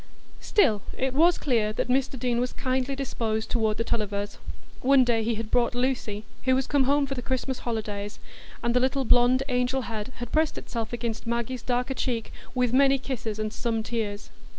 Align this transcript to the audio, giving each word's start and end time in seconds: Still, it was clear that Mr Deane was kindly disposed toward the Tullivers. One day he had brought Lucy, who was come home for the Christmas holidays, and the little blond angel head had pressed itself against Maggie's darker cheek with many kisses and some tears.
Still, 0.39 0.81
it 0.97 1.13
was 1.13 1.37
clear 1.37 1.71
that 1.73 1.87
Mr 1.87 2.17
Deane 2.17 2.39
was 2.39 2.53
kindly 2.53 2.95
disposed 2.95 3.51
toward 3.51 3.77
the 3.77 3.83
Tullivers. 3.83 4.39
One 4.81 5.03
day 5.03 5.21
he 5.21 5.35
had 5.35 5.51
brought 5.51 5.75
Lucy, 5.75 6.23
who 6.45 6.55
was 6.55 6.65
come 6.65 6.85
home 6.85 7.05
for 7.05 7.13
the 7.13 7.21
Christmas 7.21 7.59
holidays, 7.59 8.17
and 8.63 8.73
the 8.75 8.79
little 8.79 9.05
blond 9.05 9.43
angel 9.47 9.81
head 9.83 10.11
had 10.15 10.31
pressed 10.31 10.57
itself 10.57 10.91
against 10.91 11.27
Maggie's 11.27 11.61
darker 11.61 11.93
cheek 11.93 12.33
with 12.55 12.73
many 12.73 12.97
kisses 12.97 13.37
and 13.37 13.53
some 13.53 13.83
tears. 13.83 14.31